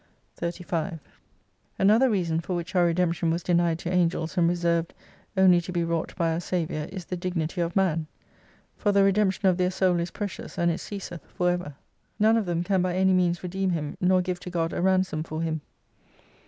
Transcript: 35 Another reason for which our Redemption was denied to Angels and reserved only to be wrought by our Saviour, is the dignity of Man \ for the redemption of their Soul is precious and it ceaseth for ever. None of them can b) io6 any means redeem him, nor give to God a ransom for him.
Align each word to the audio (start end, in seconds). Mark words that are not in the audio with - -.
35 0.37 0.99
Another 1.77 2.09
reason 2.09 2.39
for 2.39 2.55
which 2.55 2.73
our 2.73 2.85
Redemption 2.85 3.29
was 3.29 3.43
denied 3.43 3.77
to 3.77 3.93
Angels 3.93 4.35
and 4.35 4.49
reserved 4.49 4.95
only 5.37 5.61
to 5.61 5.71
be 5.71 5.83
wrought 5.83 6.15
by 6.15 6.31
our 6.31 6.39
Saviour, 6.39 6.85
is 6.85 7.05
the 7.05 7.15
dignity 7.15 7.61
of 7.61 7.75
Man 7.75 8.07
\ 8.41 8.75
for 8.79 8.91
the 8.91 9.03
redemption 9.03 9.47
of 9.47 9.57
their 9.57 9.69
Soul 9.69 9.99
is 9.99 10.09
precious 10.09 10.57
and 10.57 10.71
it 10.71 10.79
ceaseth 10.79 11.21
for 11.27 11.51
ever. 11.51 11.75
None 12.17 12.35
of 12.35 12.47
them 12.47 12.63
can 12.63 12.81
b) 12.81 12.89
io6 12.89 12.95
any 12.95 13.13
means 13.13 13.43
redeem 13.43 13.69
him, 13.69 13.95
nor 14.01 14.23
give 14.23 14.39
to 14.39 14.49
God 14.49 14.73
a 14.73 14.81
ransom 14.81 15.21
for 15.21 15.43
him. 15.43 15.61